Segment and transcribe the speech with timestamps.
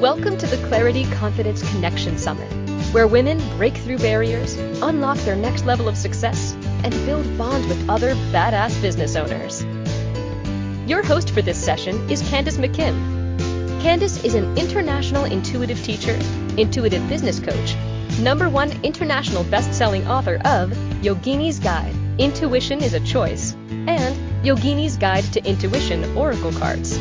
[0.00, 2.46] Welcome to the Clarity Confidence Connection Summit,
[2.92, 6.52] where women break through barriers, unlock their next level of success,
[6.84, 9.64] and build bonds with other badass business owners.
[10.88, 13.82] Your host for this session is Candace McKim.
[13.82, 16.16] Candace is an international intuitive teacher,
[16.56, 17.74] intuitive business coach,
[18.20, 20.70] number one international best-selling author of
[21.02, 27.00] Yogini's Guide, Intuition is a Choice, and Yogini's Guide to Intuition Oracle Cards.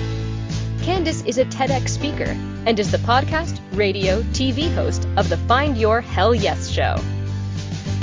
[0.87, 2.33] Candace is a TEDx speaker
[2.65, 6.95] and is the podcast, radio, TV host of the Find Your Hell Yes show.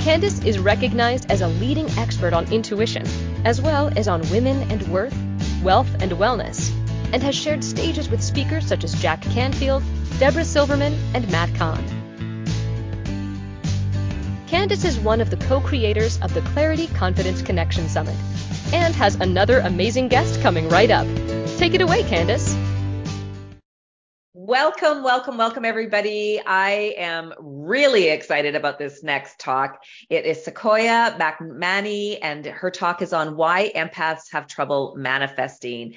[0.00, 3.06] Candace is recognized as a leading expert on intuition,
[3.46, 5.16] as well as on women and worth,
[5.62, 6.70] wealth and wellness,
[7.14, 9.82] and has shared stages with speakers such as Jack Canfield,
[10.18, 11.82] Deborah Silverman, and Matt Kahn.
[14.46, 18.16] Candace is one of the co-creators of the Clarity Confidence Connection Summit
[18.74, 21.06] and has another amazing guest coming right up.
[21.56, 22.54] Take it away, Candace.
[24.46, 26.38] Welcome, welcome, welcome, everybody.
[26.38, 29.82] I am really excited about this next talk.
[30.10, 35.94] It is Sequoia Nacmanie, and her talk is on why empaths have trouble manifesting.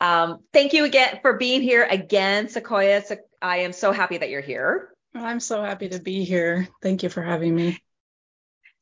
[0.00, 3.04] Um, thank you again for being here again, Sequoia.
[3.40, 4.92] I am so happy that you're here.
[5.14, 6.66] I'm so happy to be here.
[6.82, 7.78] Thank you for having me.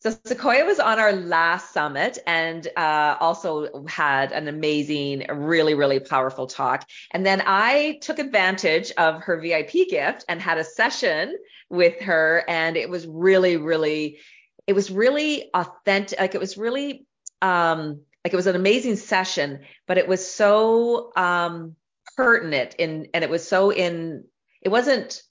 [0.04, 5.98] So Sequoia was on our last summit and uh, also had an amazing, really, really
[5.98, 6.86] powerful talk.
[7.12, 11.38] And then I took advantage of her VIP gift and had a session
[11.70, 12.44] with her.
[12.48, 14.18] And it was really, really,
[14.66, 16.20] it was really authentic.
[16.20, 17.06] Like it was really,
[17.40, 21.76] um, like it was an amazing session, but it was so um,
[22.14, 24.24] pertinent in, and it was so in,
[24.60, 25.22] it wasn't,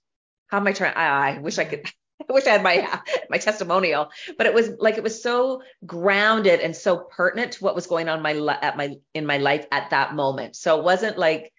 [0.47, 0.95] how am I trying?
[0.95, 1.87] I, I wish I could
[2.29, 6.59] I wish I had my my testimonial, but it was like it was so grounded
[6.59, 9.89] and so pertinent to what was going on my at my in my life at
[9.91, 10.55] that moment.
[10.55, 11.53] So it wasn't like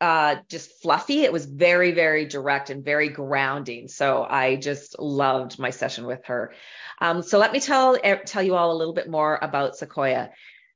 [0.00, 1.22] uh just fluffy.
[1.22, 3.88] It was very very direct and very grounding.
[3.88, 6.54] So I just loved my session with her.
[7.00, 10.30] Um, so let me tell tell you all a little bit more about Sequoia.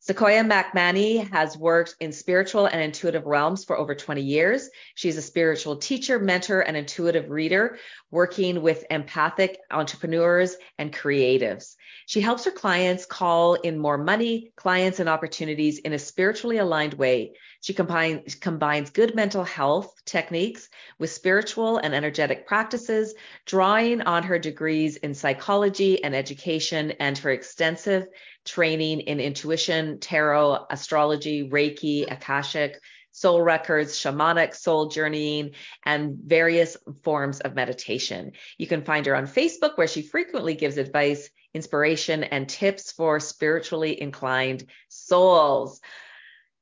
[0.06, 4.68] Sequoia Nacmanie has worked in spiritual and intuitive realms for over 20 years.
[4.94, 7.78] She's a spiritual teacher, mentor, and intuitive reader,
[8.14, 11.74] working with empathic entrepreneurs and creatives.
[12.06, 16.94] She helps her clients call in more money, clients, and opportunities in a spiritually aligned
[16.94, 17.32] way.
[17.60, 20.68] She combines, combines good mental health techniques
[21.00, 23.14] with spiritual and energetic practices,
[23.46, 28.06] drawing on her degrees in psychology and education and her extensive
[28.44, 32.78] training in intuition, tarot, astrology, Reiki, Akashic,
[33.14, 35.52] soul records, shamanic soul journeying,
[35.84, 38.32] and various forms of meditation.
[38.58, 43.20] You can find her on Facebook, where she frequently gives advice, inspiration, and tips for
[43.20, 45.80] spiritually inclined souls.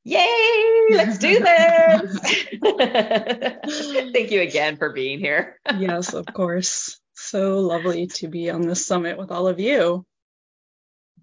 [0.05, 2.19] Yay, let's do this.
[4.13, 5.59] Thank you again for being here.
[5.79, 7.01] yes, of course.
[7.15, 10.05] So lovely to be on this summit with all of you.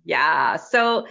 [0.06, 0.56] Yeah.
[0.56, 1.06] So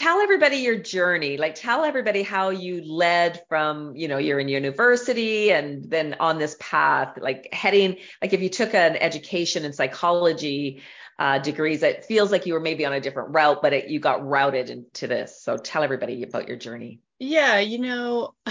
[0.00, 1.36] tell everybody your journey.
[1.36, 6.38] Like tell everybody how you led from, you know, you're in university and then on
[6.38, 10.80] this path, like heading, like if you took an education in psychology
[11.18, 14.00] uh, degrees, it feels like you were maybe on a different route, but it, you
[14.00, 15.42] got routed into this.
[15.42, 17.00] So tell everybody about your journey.
[17.18, 18.34] Yeah, you know,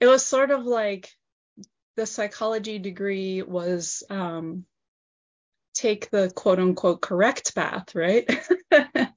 [0.00, 1.08] it was sort of like
[1.96, 4.66] the psychology degree was um,
[5.72, 8.28] take the quote unquote correct path, right?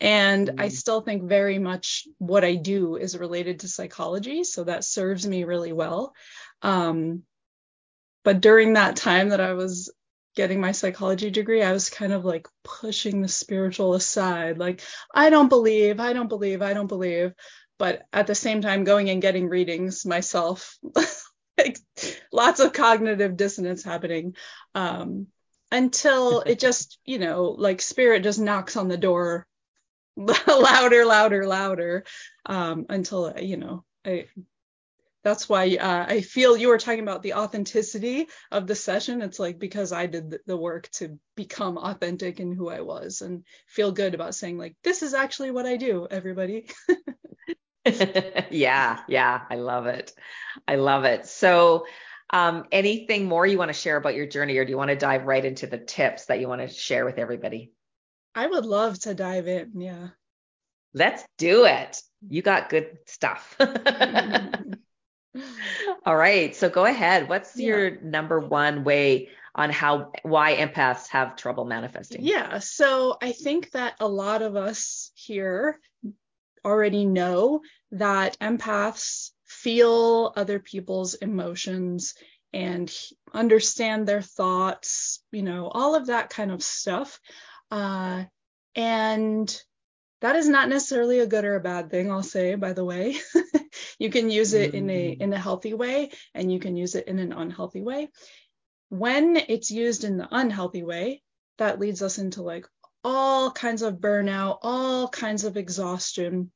[0.00, 0.50] and.
[0.58, 4.44] I still think very much what I do is related to psychology.
[4.44, 6.14] So that serves me really well.
[6.62, 7.22] Um,
[8.24, 9.92] but during that time that I was
[10.36, 14.58] getting my psychology degree, I was kind of like pushing the spiritual aside.
[14.58, 14.82] Like,
[15.14, 17.32] I don't believe, I don't believe, I don't believe.
[17.78, 20.78] But at the same time, going and getting readings myself,
[21.58, 21.78] like
[22.30, 24.34] lots of cognitive dissonance happening.
[24.74, 25.28] Um,
[25.72, 29.46] until it just, you know, like spirit just knocks on the door
[30.46, 32.04] louder, louder, louder,
[32.46, 34.26] um, until, you know, I,
[35.22, 39.22] that's why uh, I feel you were talking about the authenticity of the session.
[39.22, 43.44] It's like because I did the work to become authentic in who I was and
[43.66, 46.06] feel good about saying like this is actually what I do.
[46.10, 46.68] Everybody.
[48.50, 50.12] yeah, yeah, I love it.
[50.66, 51.26] I love it.
[51.26, 51.86] So
[52.30, 54.96] um, anything more you want to share about your journey, or do you want to
[54.96, 57.72] dive right into the tips that you want to share with everybody?
[58.34, 59.80] I would love to dive in.
[59.80, 60.08] Yeah.
[60.94, 62.00] Let's do it.
[62.28, 63.56] You got good stuff.
[66.04, 66.54] All right.
[66.56, 67.28] So go ahead.
[67.28, 67.66] What's yeah.
[67.66, 72.22] your number one way on how why empaths have trouble manifesting?
[72.24, 72.58] Yeah.
[72.58, 75.78] So I think that a lot of us here
[76.64, 77.60] already know
[77.92, 82.14] that empaths feel other people's emotions
[82.52, 82.92] and
[83.32, 87.20] understand their thoughts, you know, all of that kind of stuff.
[87.70, 88.24] Uh,
[88.74, 89.62] and
[90.20, 93.16] that is not necessarily a good or a bad thing, I'll say, by the way.
[93.98, 95.20] you can use it in a mm.
[95.20, 98.10] in a healthy way and you can use it in an unhealthy way.
[98.90, 101.22] When it's used in the unhealthy way,
[101.58, 102.66] that leads us into like
[103.02, 106.50] all kinds of burnout, all kinds of exhaustion,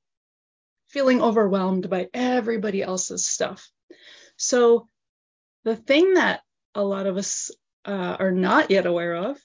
[0.89, 3.71] feeling overwhelmed by everybody else's stuff.
[4.37, 4.89] So
[5.65, 6.41] the thing that
[6.75, 7.51] a lot of us
[7.85, 9.39] uh, are not yet aware of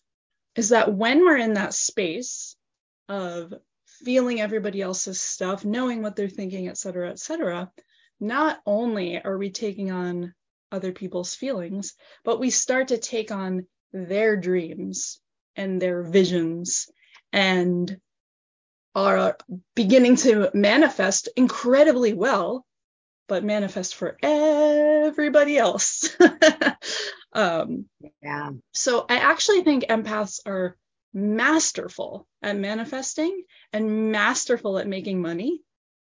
[0.60, 2.58] is that when we're in that space
[3.08, 3.54] of
[3.88, 7.72] feeling everybody else's stuff, knowing what they're thinking, et cetera, et cetera,
[8.20, 10.34] not only are we taking on
[10.70, 11.94] other people's feelings,
[12.26, 15.22] but we start to take on their dreams
[15.56, 16.90] and their visions
[17.32, 17.98] and
[18.96, 19.38] are
[19.78, 22.66] beginning to manifest incredibly well
[23.30, 26.10] but manifest for everybody else.
[27.34, 27.86] um,
[28.22, 28.52] yeah.
[28.74, 30.78] So I actually think empaths are
[31.14, 33.44] masterful at manifesting
[33.74, 35.62] and masterful at making money.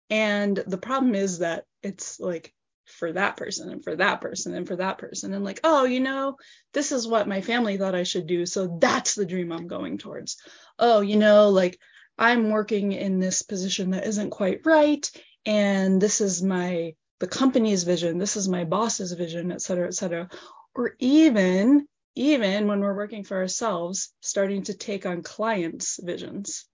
[0.09, 2.53] And the problem is that it's like
[2.85, 5.33] for that person and for that person and for that person.
[5.33, 6.35] And like, oh, you know,
[6.73, 8.45] this is what my family thought I should do.
[8.45, 10.37] So that's the dream I'm going towards.
[10.79, 11.77] Oh, you know, like
[12.17, 15.09] I'm working in this position that isn't quite right.
[15.45, 19.93] And this is my the company's vision, this is my boss's vision, et cetera, et
[19.93, 20.29] cetera.
[20.75, 26.65] Or even, even when we're working for ourselves, starting to take on clients' visions.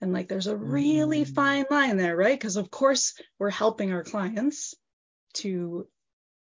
[0.00, 1.34] And like there's a really mm-hmm.
[1.34, 2.38] fine line there, right?
[2.38, 4.74] Because of course we're helping our clients
[5.34, 5.86] to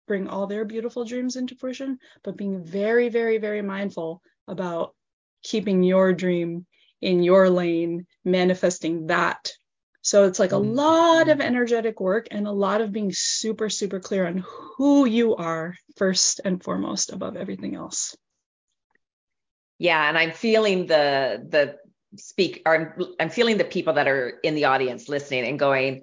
[0.09, 4.95] bring all their beautiful dreams into fruition, but being very, very, very mindful about
[5.43, 6.67] keeping your dream
[7.01, 9.53] in your lane, manifesting that
[10.03, 10.75] so it's like a mm-hmm.
[10.75, 14.45] lot of energetic work and a lot of being super, super clear on
[14.77, 18.17] who you are first and foremost above everything else.
[19.79, 21.77] Yeah, and I'm feeling the the
[22.17, 26.03] speak or I'm feeling the people that are in the audience listening and going,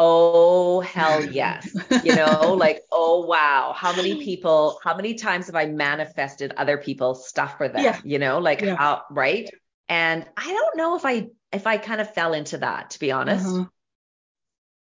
[0.00, 1.68] oh hell yes
[2.04, 6.78] you know like oh wow how many people how many times have i manifested other
[6.78, 7.98] people's stuff for them yeah.
[8.04, 8.76] you know like yeah.
[8.76, 9.50] how right
[9.88, 13.12] and i don't know if i if I kind of fell into that, to be
[13.12, 13.46] honest.
[13.46, 13.64] Uh-huh.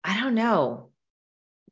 [0.04, 0.90] I don't know.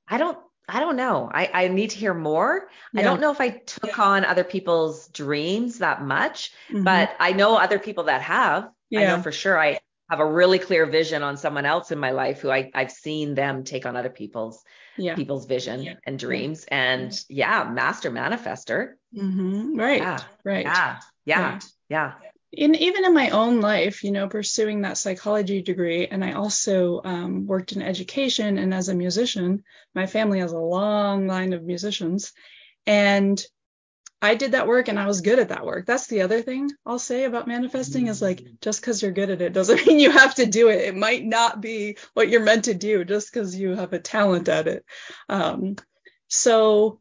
[0.07, 0.37] I don't
[0.69, 1.29] I don't know.
[1.33, 2.67] I, I need to hear more.
[2.91, 2.99] Yeah.
[2.99, 6.83] I don't know if I took on other people's dreams that much, mm-hmm.
[6.83, 8.69] but I know other people that have.
[8.89, 8.99] Yeah.
[8.99, 9.79] I know for sure I
[10.09, 13.33] have a really clear vision on someone else in my life who I, I've seen
[13.33, 14.61] them take on other people's
[14.97, 15.15] yeah.
[15.15, 15.93] people's vision yeah.
[16.05, 16.65] and dreams.
[16.67, 18.95] And yeah, master manifester.
[19.15, 19.77] Mm-hmm.
[19.77, 20.01] Right.
[20.01, 20.19] Yeah.
[20.43, 20.65] Right.
[20.65, 20.99] Yeah.
[21.25, 21.51] Yeah.
[21.53, 21.65] Right.
[21.89, 22.13] Yeah
[22.57, 27.01] in even in my own life, you know, pursuing that psychology degree, and I also
[27.03, 29.63] um, worked in education and as a musician.
[29.93, 32.33] My family has a long line of musicians,
[32.87, 33.39] and
[34.19, 35.85] I did that work and I was good at that work.
[35.85, 38.59] That's the other thing I'll say about manifesting is like mm.
[38.59, 40.81] just because you're good at it doesn't mean you have to do it.
[40.81, 44.49] It might not be what you're meant to do just because you have a talent
[44.49, 44.83] at it.
[45.29, 45.75] Um,
[46.27, 46.99] so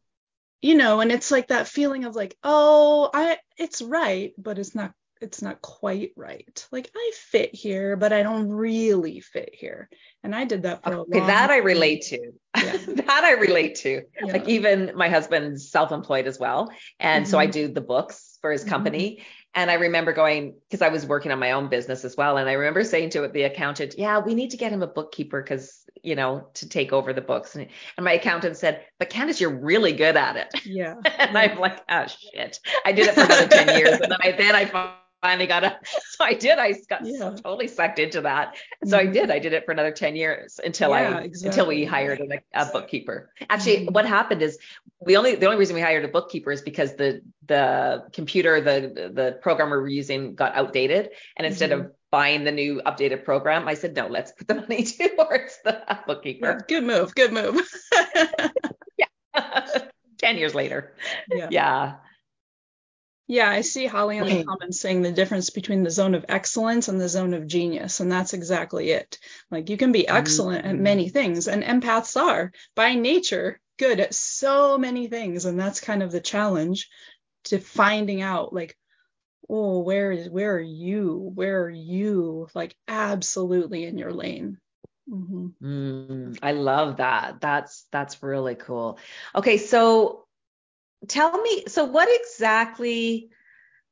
[0.61, 4.75] you know, and it's like that feeling of like, oh, I it's right, but it's
[4.75, 6.66] not it's not quite right.
[6.70, 9.88] Like I fit here, but I don't really fit here.
[10.22, 12.32] And I did that for a okay, that I relate to.
[12.56, 12.76] Yeah.
[12.88, 14.02] that I relate to.
[14.22, 14.32] Yeah.
[14.32, 16.70] Like even my husband's self-employed as well.
[17.00, 17.30] And mm-hmm.
[17.30, 17.52] so I mm-hmm.
[17.52, 19.12] do the books for his company.
[19.12, 19.25] Mm-hmm.
[19.54, 22.37] And I remember going because I was working on my own business as well.
[22.37, 25.42] And I remember saying to the accountant, yeah, we need to get him a bookkeeper
[25.42, 27.56] because, you know, to take over the books.
[27.56, 30.49] And, and my accountant said, but Candace, you're really good at it.
[30.66, 30.96] Yeah.
[31.18, 31.40] and yeah.
[31.40, 32.61] I'm like, oh shit.
[32.85, 33.99] I did it for another 10 years.
[33.99, 34.66] And then I then I
[35.26, 35.78] finally got a
[36.11, 37.35] so I did I got yeah.
[37.42, 38.56] totally sucked into that.
[38.85, 39.09] So mm-hmm.
[39.09, 41.49] I did I did it for another 10 years until yeah, I exactly.
[41.49, 43.30] until we hired a, a bookkeeper.
[43.50, 43.92] Actually mm-hmm.
[43.92, 44.59] what happened is
[45.00, 49.11] we only the only reason we hired a bookkeeper is because the the computer the
[49.12, 51.11] the program we were using got outdated.
[51.37, 51.87] And instead mm-hmm.
[51.87, 55.83] of buying the new updated program I said no let's put the money towards the
[56.06, 56.47] bookkeeper.
[56.47, 57.61] Yeah, good move good move.
[58.99, 59.09] Yeah.
[60.18, 60.95] 10 years later.
[61.30, 61.49] Yeah.
[61.50, 61.95] Yeah
[63.28, 66.87] yeah, I see Holly in the comments saying the difference between the zone of excellence
[66.87, 67.99] and the zone of genius.
[67.99, 69.18] And that's exactly it.
[69.50, 70.76] Like you can be excellent mm-hmm.
[70.76, 75.45] at many things, and empaths are by nature good at so many things.
[75.45, 76.88] And that's kind of the challenge
[77.45, 78.76] to finding out like,
[79.49, 81.33] oh, where is where are you?
[81.35, 82.47] Where are you?
[82.54, 84.59] Like absolutely in your lane.
[85.09, 85.47] Mm-hmm.
[85.64, 87.40] Mm, I love that.
[87.40, 88.99] That's that's really cool.
[89.35, 90.25] Okay, so
[91.09, 93.29] tell me so what exactly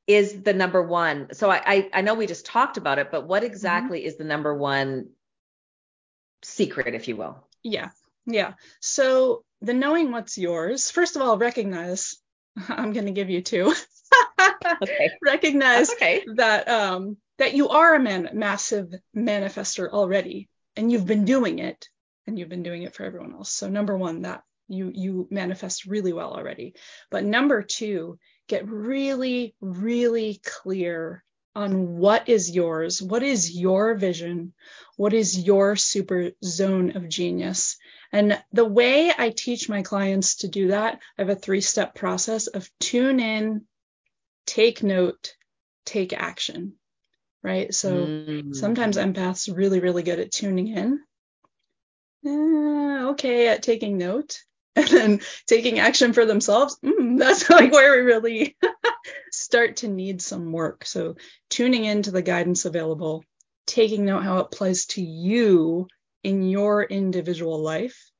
[0.06, 3.42] is the number one so i i know we just talked about it but what
[3.42, 3.52] mm-hmm.
[3.52, 4.08] exactly mm-hmm.
[4.08, 5.08] is the number one
[6.42, 7.88] secret if you will yeah
[8.26, 12.16] yeah so the knowing what's yours first of all recognize
[12.68, 13.74] I'm going to give you two.
[14.82, 15.10] Okay.
[15.24, 16.24] Recognize okay.
[16.36, 21.88] that um that you are a man massive manifester already and you've been doing it
[22.26, 23.50] and you've been doing it for everyone else.
[23.50, 26.74] So number 1 that you you manifest really well already.
[27.10, 28.18] But number 2,
[28.48, 31.24] get really really clear
[31.56, 34.52] on what is yours, what is your vision,
[34.96, 37.76] what is your super zone of genius.
[38.12, 41.94] And the way I teach my clients to do that, I have a three step
[41.94, 43.66] process of tune in,
[44.46, 45.34] take note,
[45.84, 46.74] take action.
[47.42, 47.74] Right.
[47.74, 48.54] So Mm.
[48.54, 51.00] sometimes empaths really, really good at tuning in.
[52.24, 54.42] Eh, okay, at taking note.
[54.76, 56.76] And then taking action for themselves.
[56.84, 58.56] Mm, that's like where we really
[59.32, 60.84] start to need some work.
[60.84, 61.14] So
[61.48, 63.24] tuning into the guidance available,
[63.66, 65.86] taking note how it applies to you
[66.24, 68.10] in your individual life,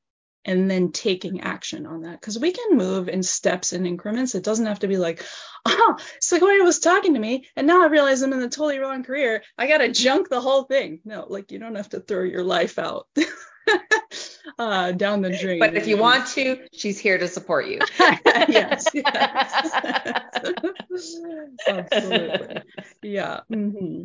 [0.44, 2.20] and then taking action on that.
[2.20, 4.34] Because we can move in steps and increments.
[4.37, 5.25] It doesn't have to be like,
[5.64, 9.02] oh, Sequoia was talking to me, and now I realize I'm in the totally wrong
[9.02, 9.42] career.
[9.58, 11.00] I got to junk the whole thing.
[11.04, 13.08] No, like you don't have to throw your life out
[14.59, 15.59] uh, down the drain.
[15.61, 17.80] But if you want to, she's here to support you.
[18.49, 19.71] yes, yes.
[21.66, 22.62] Absolutely.
[23.02, 23.40] Yeah.
[23.49, 24.04] hmm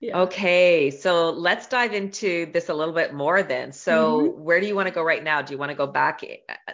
[0.00, 0.20] Yeah.
[0.22, 3.72] Okay, so let's dive into this a little bit more then.
[3.72, 5.42] So, where do you want to go right now?
[5.42, 6.22] Do you want to go back?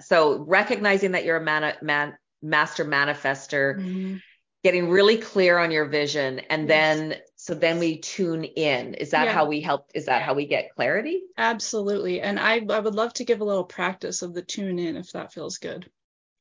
[0.01, 4.23] So, recognizing that you're a man, man, master manifester, Mhm.
[4.63, 6.99] getting really clear on your vision, and Yes.
[7.01, 8.95] then so then we tune in.
[8.95, 9.35] Is that Yeah.
[9.35, 9.91] how we help?
[9.95, 11.25] Is that how we get clarity?
[11.37, 12.23] Absolutely.
[12.23, 15.13] And I, I would love to give a little practice of the tune in if
[15.13, 15.91] that feels good.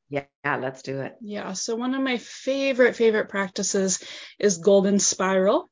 [0.07, 1.17] Yeah, yeah, let's do it.
[1.19, 1.51] Yeah.
[1.51, 4.01] So one of my favorite, favorite practices
[4.39, 5.69] is Golden Spiral.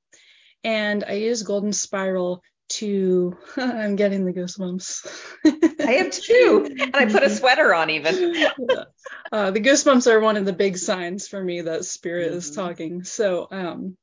[0.65, 5.07] And I use Golden Spiral to, I'm getting the goosebumps.
[5.87, 8.17] I have too, and I put a sweater on even.
[8.57, 8.83] Yeah.
[9.31, 12.55] Uh, the goosebumps are one of the big signs for me that spirit is Mhm.
[12.55, 13.03] talking.
[13.05, 13.95] So, um,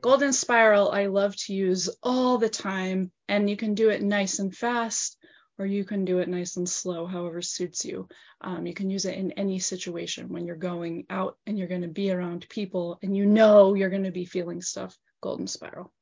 [0.00, 4.38] golden spiral, I love to use all the time, and you can do it nice
[4.38, 5.16] and fast,
[5.58, 8.08] or you can do it nice and slow, however suits you.
[8.40, 11.82] Um, you can use it in any situation when you're going out and you're going
[11.82, 14.96] to be around people and you know you're going to be feeling stuff.
[15.22, 15.92] Golden spiral.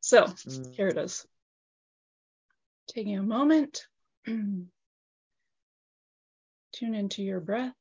[0.00, 0.74] So, Mm.
[0.74, 1.24] here it is.
[2.88, 3.86] Taking a moment.
[4.26, 4.68] Tune
[6.80, 7.72] into your breath.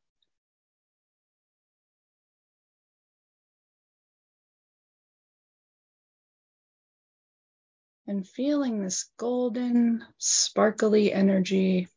[8.06, 11.88] And feeling this golden, sparkly energy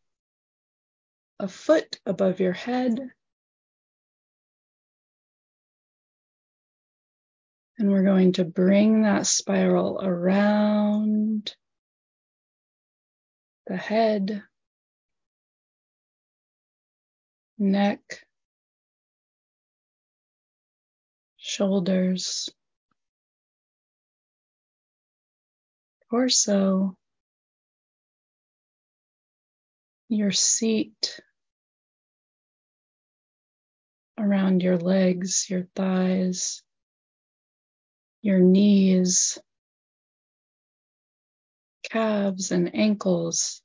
[1.39, 2.99] a foot above your head.
[7.79, 11.55] And we're going to bring that spiral around
[13.67, 14.43] the head,
[17.59, 18.25] neck,
[21.37, 22.49] shoulders,
[26.17, 26.97] torso,
[30.09, 31.21] your seat,
[34.19, 36.63] around your legs, your thighs,
[38.23, 39.37] your knees,
[41.91, 43.61] calves and ankles,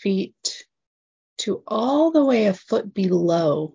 [0.00, 0.64] feet,
[1.36, 3.74] to all the way a foot below.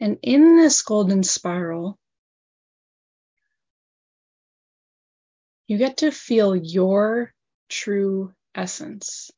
[0.00, 1.98] And in this golden spiral,
[5.66, 7.32] you get to feel your
[7.68, 9.30] true essence.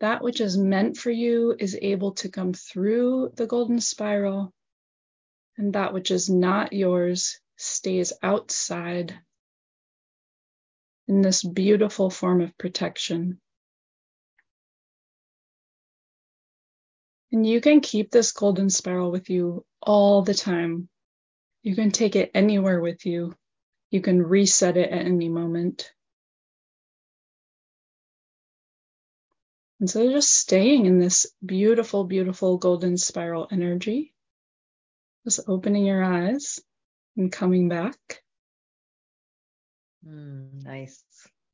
[0.00, 4.52] That which is meant for you is able to come through the golden spiral,
[5.56, 9.18] and that which is not yours stays outside
[11.08, 13.40] in this beautiful form of protection.
[17.32, 20.88] And you can keep this golden spiral with you all the time.
[21.66, 23.34] You can take it anywhere with you.
[23.90, 25.90] You can reset it at any moment.
[29.80, 34.14] And so just staying in this beautiful, beautiful golden spiral energy,
[35.24, 36.60] just opening your eyes
[37.16, 37.98] and coming back.
[40.06, 41.02] Mm, nice.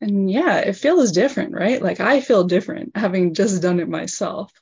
[0.02, 1.81] And yeah, it feels different, right?
[1.81, 4.52] Like I feel different having just done it myself.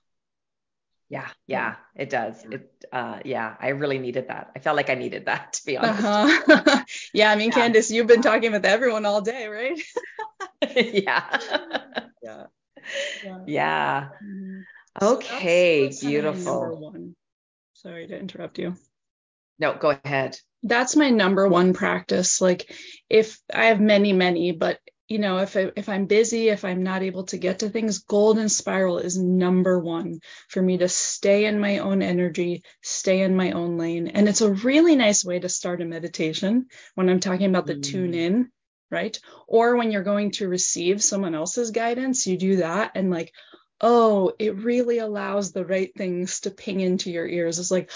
[1.11, 2.40] Yeah, yeah, it does.
[2.52, 4.52] It, uh, yeah, I really needed that.
[4.55, 6.05] I felt like I needed that to be honest.
[6.05, 6.85] Uh-huh.
[7.12, 7.55] yeah, I mean, Yeah.
[7.57, 9.81] Candace, you've been talking with everyone all day, right?
[10.76, 11.38] yeah.
[12.23, 12.47] Yeah.
[13.25, 13.38] Yeah.
[13.47, 14.09] Yeah.
[14.23, 14.62] Mhm.
[15.00, 17.12] So Okay, that's kind of my number beautiful.
[17.75, 18.76] Sorry to interrupt you.
[19.59, 20.38] No, go ahead.
[20.62, 22.40] That's my number one practice.
[22.40, 22.73] Like,
[23.09, 24.79] if I have many, many, but
[25.11, 27.99] you know, if I, if I'm busy, if I'm not able to get to things,
[27.99, 33.35] golden spiral is number one for me to stay in my own energy, stay in
[33.35, 34.07] my own lane.
[34.07, 37.75] And it's a really nice way to start a meditation when I'm talking about the
[37.75, 37.83] mm.
[37.83, 38.52] tune in,
[38.88, 39.19] right?
[39.49, 43.33] Or when you're going to receive someone else's guidance, you do that and like,
[43.81, 47.59] oh, it really allows the right things to ping into your ears.
[47.59, 47.90] It's like,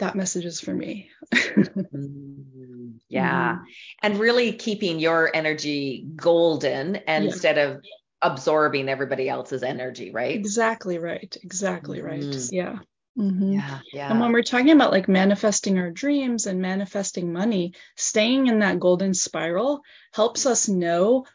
[0.00, 1.10] that message is for me.
[1.32, 3.54] mm, yeah.
[3.54, 3.62] Mm.
[4.02, 7.62] And really keeping your energy golden instead yeah.
[7.62, 7.82] of
[8.22, 10.34] absorbing everybody else's energy, right?
[10.34, 11.34] Exactly right.
[11.42, 12.20] Exactly right.
[12.20, 12.48] Mm.
[12.52, 12.78] Yeah.
[13.18, 13.52] Mm-hmm.
[13.54, 14.10] Yeah, yeah.
[14.10, 18.78] And when we're talking about like manifesting our dreams and manifesting money, staying in that
[18.78, 21.26] golden spiral helps us know,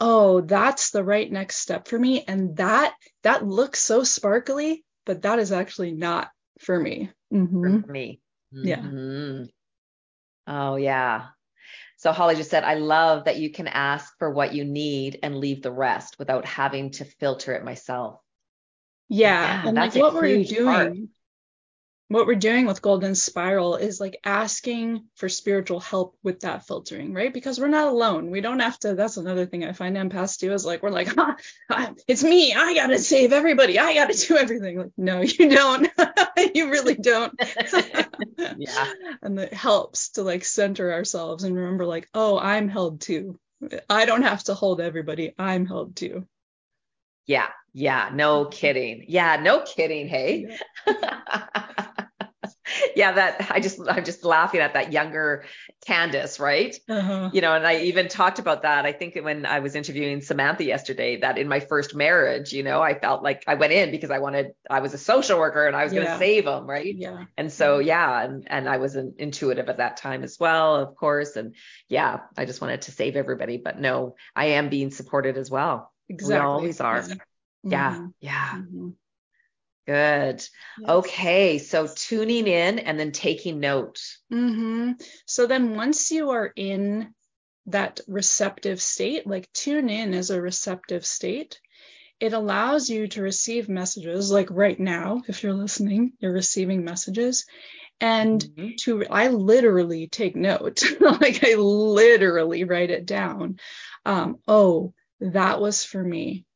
[0.00, 2.24] oh, that's the right next step for me.
[2.26, 7.10] And that that looks so sparkly, but that is actually not for me.
[7.34, 7.80] Mm-hmm.
[7.80, 8.20] For me.
[8.54, 8.66] Mm-hmm.
[8.68, 9.46] Yeah.
[10.46, 11.26] Oh, yeah.
[11.96, 15.36] So Holly just said, I love that you can ask for what you need and
[15.36, 18.20] leave the rest without having to filter it myself.
[19.08, 19.62] Yeah.
[19.62, 20.92] yeah and like what we're doing, part
[22.14, 27.12] what we're doing with golden spiral is like asking for spiritual help with that filtering
[27.12, 27.34] right?
[27.34, 28.30] Because we're not alone.
[28.30, 31.08] We don't have to that's another thing i find empaths do is like we're like
[32.06, 32.54] it's me.
[32.54, 33.80] I gotta save everybody.
[33.80, 34.78] I gotta do everything.
[34.78, 35.88] Like no you don't.
[36.54, 37.32] You really don't.
[38.58, 38.92] Yeah.
[39.22, 43.38] And it helps to like center ourselves and remember like oh i'm held too.
[43.90, 45.34] I don't have to hold everybody.
[45.36, 46.26] I'm held too.
[47.26, 47.48] Yeah.
[47.72, 48.10] Yeah.
[48.12, 49.06] No kidding.
[49.08, 49.36] Yeah.
[49.36, 50.06] No kidding.
[50.06, 50.56] Hey.
[50.86, 52.03] Yeah.
[52.96, 55.44] yeah, that I just I'm just laughing at that younger
[55.86, 56.74] Candace, right?
[56.88, 57.30] Uh-huh.
[57.32, 58.86] You know, and I even talked about that.
[58.86, 62.80] I think when I was interviewing Samantha yesterday, that in my first marriage, you know,
[62.80, 65.76] I felt like I went in because I wanted I was a social worker and
[65.76, 66.00] I was yeah.
[66.00, 66.94] going to save them, right?
[66.94, 67.24] Yeah.
[67.36, 70.96] And so yeah, and and I was an intuitive at that time as well, of
[70.96, 71.54] course, and
[71.88, 75.92] yeah, I just wanted to save everybody, but no, I am being supported as well.
[76.08, 76.34] Exactly.
[76.34, 77.04] We always are.
[77.06, 77.14] Yeah.
[77.62, 77.92] Yeah.
[77.92, 78.06] Mm-hmm.
[78.20, 78.52] yeah.
[78.54, 78.88] Mm-hmm.
[79.86, 80.42] Good.
[80.78, 80.88] Yes.
[80.88, 81.58] Okay.
[81.58, 84.00] So tuning in and then taking note.
[84.32, 84.92] Mm-hmm.
[85.26, 87.12] So then once you are in
[87.66, 91.60] that receptive state, like tune in as a receptive state,
[92.18, 97.44] it allows you to receive messages like right now, if you're listening, you're receiving messages.
[98.00, 98.68] And mm-hmm.
[98.80, 103.58] to, I literally take note, like I literally write it down.
[104.06, 106.46] Um, oh, that was for me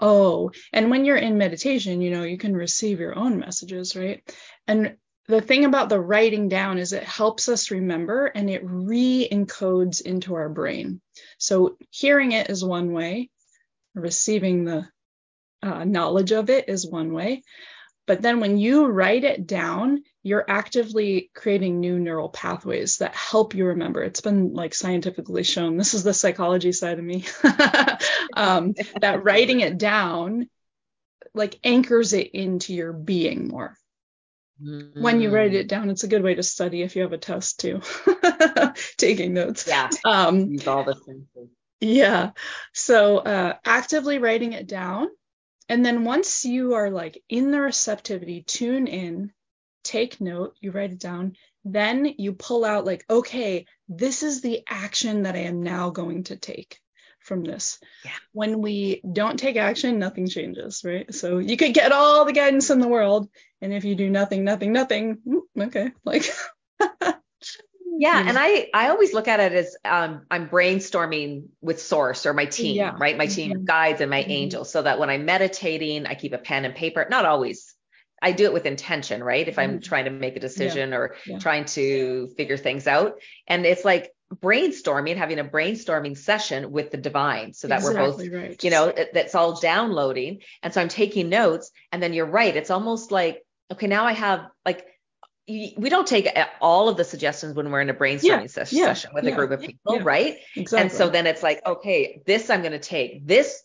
[0.00, 4.22] oh, and when you're in meditation, you know, you can receive your own messages, right?
[4.66, 4.96] And
[5.28, 10.00] the thing about the writing down is it helps us remember and it re encodes
[10.02, 11.00] into our brain.
[11.38, 13.30] So hearing it is one way,
[13.94, 14.88] receiving the
[15.62, 17.42] uh, knowledge of it is one way.
[18.10, 23.54] But then when you write it down, you're actively creating new neural pathways that help
[23.54, 24.02] you remember.
[24.02, 25.76] It's been like scientifically shown.
[25.76, 27.24] This is the psychology side of me.
[28.36, 30.48] um, that writing it down
[31.34, 33.78] like anchors it into your being more.
[34.60, 35.00] Mm.
[35.00, 37.16] When you write it down, it's a good way to study if you have a
[37.16, 37.80] test too.
[38.96, 39.68] Taking notes.
[39.68, 39.88] Yeah.
[40.04, 41.48] Um, all the senses.
[41.80, 42.30] Yeah.
[42.72, 45.10] So uh, actively writing it down
[45.70, 49.32] and then once you are like in the receptivity, tune in,
[49.84, 54.64] take note, you write it down, then you pull out like, okay, this is the
[54.68, 56.80] action that I am now going to take
[57.20, 57.78] from this.
[58.04, 58.10] Yeah.
[58.32, 61.14] When we don't take action, nothing changes, right?
[61.14, 63.28] So you could get all the guidance in the world,
[63.60, 66.24] and if you do nothing, nothing, nothing, mm, okay, like
[67.98, 72.32] Yeah, and I I always look at it as um, I'm brainstorming with source or
[72.32, 72.96] my team, yeah.
[72.98, 73.16] right?
[73.16, 73.64] My team mm-hmm.
[73.64, 74.30] guides and my mm-hmm.
[74.30, 77.06] angels, so that when I'm meditating, I keep a pen and paper.
[77.10, 77.74] Not always.
[78.22, 79.48] I do it with intention, right?
[79.48, 79.80] If I'm mm-hmm.
[79.80, 80.96] trying to make a decision yeah.
[80.96, 81.38] or yeah.
[81.38, 83.14] trying to figure things out,
[83.46, 88.40] and it's like brainstorming, having a brainstorming session with the divine, so that exactly we're
[88.40, 88.64] both, right.
[88.64, 90.40] you know, that's all downloading.
[90.62, 92.54] And so I'm taking notes, and then you're right.
[92.54, 94.86] It's almost like okay, now I have like
[95.76, 96.28] we don't take
[96.60, 99.32] all of the suggestions when we're in a brainstorming yeah, ses- yeah, session with yeah,
[99.32, 100.38] a group of people, right?
[100.56, 100.82] Exactly.
[100.82, 103.26] And so then it's like, okay, this I'm going to take.
[103.26, 103.62] This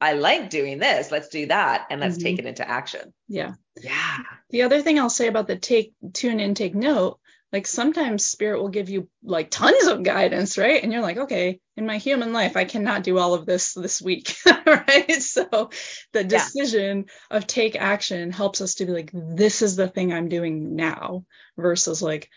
[0.00, 1.10] I like doing this.
[1.10, 2.24] Let's do that, and let's mm-hmm.
[2.24, 3.12] take it into action.
[3.28, 3.52] Yeah.
[3.80, 4.18] Yeah.
[4.50, 7.18] The other thing I'll say about the take tune in, take note
[7.52, 10.82] like sometimes spirit will give you like tons of guidance right?
[10.82, 14.02] And you're like okay in my human life i cannot do all of this this
[14.02, 15.22] week right?
[15.22, 15.70] So
[16.12, 17.36] the decision yeah.
[17.36, 21.24] of take action helps us to be like this is the thing i'm doing now
[21.56, 22.28] versus like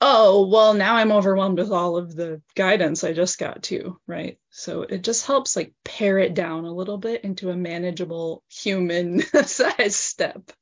[0.00, 4.38] oh well now i'm overwhelmed with all of the guidance i just got too right?
[4.50, 9.20] So it just helps like pare it down a little bit into a manageable human
[9.46, 10.52] size step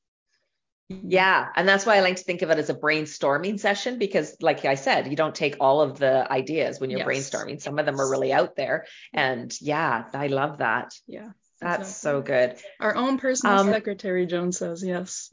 [1.05, 1.49] Yeah.
[1.57, 4.65] And that's why I like to think of it as a brainstorming session because, like
[4.65, 7.09] I said, you don't take all of the ideas when you're Yes.
[7.09, 7.61] brainstorming.
[7.61, 8.87] Some of them are really out there.
[9.13, 10.95] And yeah, I love that.
[11.07, 11.31] Yeah.
[11.61, 12.11] That's exactly.
[12.11, 12.57] so good.
[12.81, 15.33] Our own personal Um, secretary, Joan says, yes.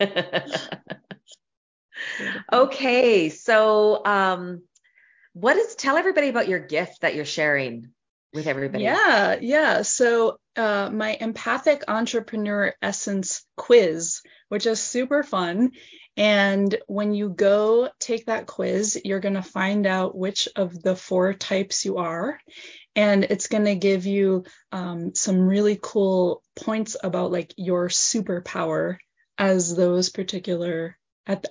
[2.52, 3.28] okay.
[3.28, 4.62] So, um,
[5.32, 7.88] what is, tell everybody about your gift that you're sharing
[8.34, 8.84] with everybody.
[8.84, 9.82] Yeah, yeah.
[9.82, 15.70] So uh, my empathic entrepreneur essence quiz, which is super fun.
[16.16, 20.96] And when you go take that quiz, you're going to find out which of the
[20.96, 22.38] four types you are.
[22.96, 28.98] And it's going to give you um, some really cool points about like your superpower
[29.38, 30.96] as those particular,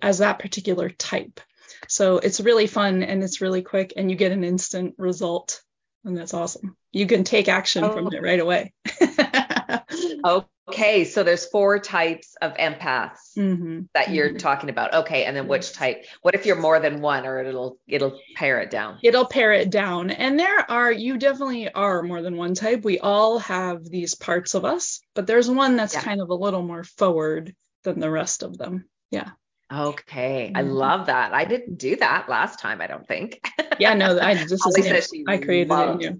[0.01, 1.41] as that particular type.
[1.89, 5.61] So it's really fun and it's really quick and you get an instant result
[6.05, 6.75] and that's awesome.
[6.91, 8.09] You can take action from Oh.
[8.11, 8.73] it right away.
[10.69, 11.03] Okay.
[11.03, 14.93] So there's four types of empaths hmm that you're talking about.
[14.93, 15.25] Okay.
[15.25, 16.05] And then which type?
[16.21, 18.97] What if you're more than one or it'll, it'll pare it down?
[19.03, 20.09] It'll pare it down.
[20.09, 22.85] And there are, you definitely are more than one type.
[22.85, 26.01] We all have these parts of us, but there's one that's Yeah.
[26.01, 28.85] kind of a little more forward than the rest of them.
[29.11, 29.31] Yeah.
[29.73, 30.51] Okay.
[30.53, 31.33] I love that.
[31.33, 33.39] I didn't do that last time, I don't think.
[33.79, 36.19] Yeah, no, I just Holly says she I created loves- it.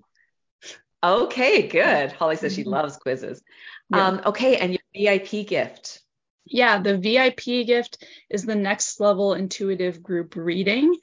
[1.04, 2.14] Okay, good.
[2.14, 2.72] Holly says she Mhm.
[2.72, 3.44] loves quizzes.
[3.90, 4.08] Yeah.
[4.08, 6.02] Um, okay, and your VIP gift.
[6.46, 10.96] Yeah, the VIP gift is the next level intuitive group reading.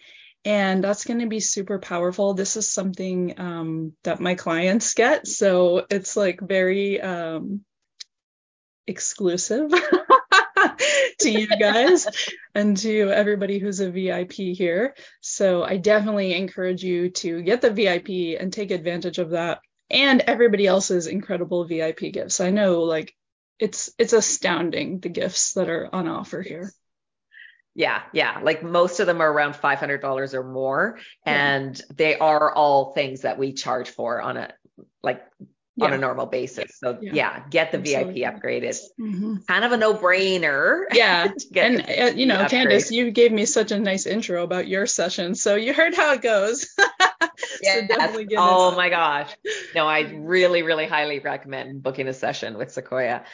[0.45, 2.33] And that's going to be super powerful.
[2.33, 5.27] This is something um, that my clients get.
[5.27, 7.63] So it's like very um,
[8.87, 9.71] exclusive
[11.21, 12.07] to you guys
[12.55, 14.95] and to everybody who's a VIP here.
[15.21, 20.23] So I definitely encourage you to get the VIP and take advantage of that and
[20.27, 22.41] everybody else's incredible VIP gifts.
[22.41, 23.15] I know like
[23.59, 26.73] it's it's astounding the gifts that are on offer here.
[27.75, 28.41] Yeah, yeah.
[28.43, 31.57] Like most of them are around $500 or more, Yeah.
[31.57, 34.53] and they are all things that we charge for on a
[35.03, 35.23] like
[35.81, 36.73] on a normal basis.
[36.79, 37.13] So Yeah.
[37.15, 38.15] yeah, get the Absolutely.
[38.23, 38.65] VIP upgrade.
[38.65, 39.47] It's Mhm.
[39.47, 40.85] kind of a no-brainer.
[40.93, 41.33] Yeah.
[41.57, 42.51] And uh, you know, upgrade.
[42.51, 46.13] Candace, you gave me such a nice intro about your session, so you heard how
[46.15, 46.69] it goes.
[47.63, 47.89] Yes.
[47.89, 49.31] get oh my gosh.
[49.75, 53.25] No, I really, really highly recommend booking a session with Sequoia.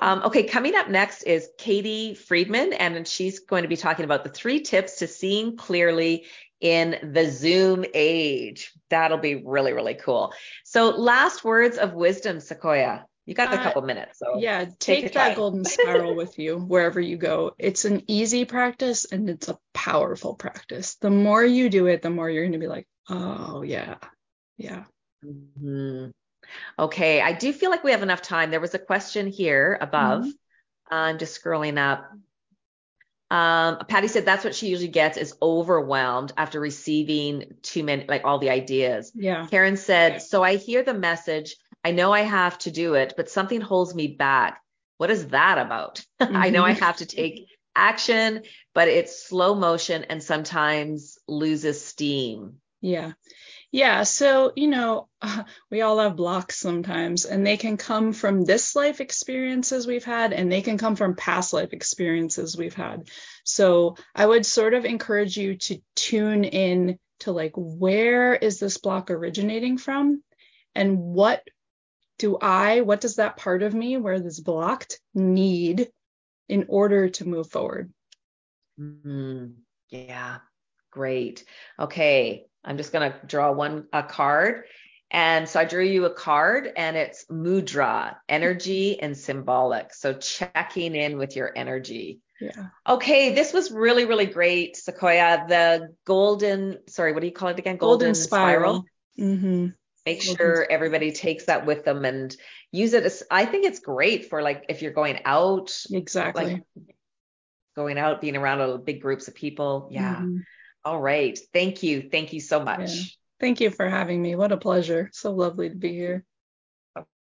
[0.00, 4.24] Um, okay, coming up next is Katie Friedman, and she's going to be talking about
[4.24, 6.24] the three tips to seeing clearly
[6.64, 8.72] in the Zoom age.
[8.88, 10.32] That'll be really, really cool.
[10.64, 13.04] So, last words of wisdom, Sequoia.
[13.26, 14.18] You got a Uh, couple minutes.
[14.18, 17.52] So, Yeah, your take that golden spiral with you wherever you go.
[17.58, 20.96] It's an easy practice and it's a powerful practice.
[20.96, 23.96] The more you do it, the more you're going to be like, oh, yeah,
[24.56, 24.84] yeah.
[25.24, 26.12] Mhm.
[26.78, 28.50] Okay, I do feel like we have enough time.
[28.50, 30.24] There was a question here above.
[30.24, 30.32] Mhm.
[30.90, 32.10] I'm just scrolling up.
[33.30, 38.24] Um, Patty said that's what she usually gets is overwhelmed after receiving too many, like
[38.24, 39.12] all the ideas.
[39.14, 39.46] Yeah.
[39.50, 41.56] Karen said, So I hear the message.
[41.82, 44.60] I know I have to do it, but something holds me back.
[44.98, 46.04] What is that about?
[46.20, 46.80] I know I Mhm.
[46.80, 48.42] have to take action,
[48.74, 52.60] but it's slow motion and sometimes loses steam.
[52.80, 53.12] Yeah.
[53.74, 54.04] Yeah.
[54.04, 55.08] So, you know,
[55.70, 60.32] we all have blocks sometimes, and they can come from this life experiences we've had,
[60.32, 63.08] and they can come from past life experiences we've had.
[63.42, 68.78] So, I would sort of encourage you to tune in to like, where is this
[68.78, 70.22] block originating from?
[70.76, 71.42] And what
[72.20, 75.88] do I, what does that part of me where this blocked need
[76.48, 77.92] in order to move forward?
[78.78, 79.56] Mhm.
[79.88, 80.38] Yeah,
[80.92, 81.44] great.
[81.76, 84.64] Okay, I'm just gonna draw one a card.
[85.10, 89.94] And so I drew you a card and it's mudra, energy and symbolic.
[89.94, 92.20] So checking in with your energy.
[92.40, 92.66] Yeah.
[92.88, 95.44] Okay, this was really, really great, Sequoia.
[95.48, 97.76] The golden, sorry, what do you call it again?
[97.76, 98.84] Golden spiral.
[99.16, 99.68] hmm
[100.04, 100.66] Make Golden sure spiral.
[100.70, 102.34] everybody takes that with them and
[102.72, 106.44] use it as I think it's great for like if you're going out, Exactly.
[106.44, 106.62] like
[107.76, 109.88] going out, being around a big groups of people.
[109.92, 110.16] Yeah.
[110.16, 110.42] Mhm.
[110.84, 111.38] All right.
[111.52, 112.08] Thank you.
[112.10, 112.94] Thank you so much.
[112.94, 113.02] Yeah.
[113.40, 114.36] Thank you for having me.
[114.36, 115.10] What a pleasure.
[115.12, 116.24] So lovely to be here.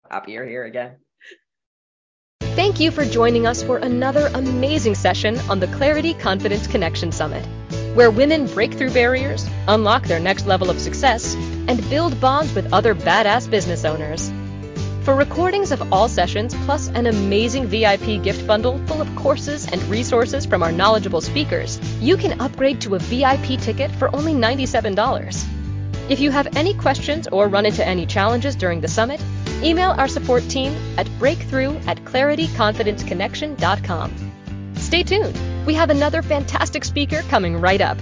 [0.10, 0.98] Happy you're here again.
[2.42, 7.46] Thank you for joining us for another amazing session on the Clarity Confidence Connection Summit,
[7.94, 11.36] where women break through barriers, unlock their next level of success,
[11.68, 14.32] and build bonds with other badass business owners.
[15.08, 19.82] For recordings of all sessions, plus an amazing VIP gift bundle full of courses and
[19.84, 25.46] resources from our knowledgeable speakers, you can upgrade to a VIP ticket for only $97.
[26.10, 29.22] If you have any questions or run into any challenges during the summit,
[29.64, 34.74] email our support team at breakthrough at clarityconfidenceconnection.com.
[34.76, 35.40] Stay tuned.
[35.66, 37.98] We have another fantastic speaker coming right up.